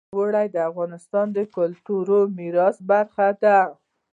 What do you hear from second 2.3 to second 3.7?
میراث برخه ده.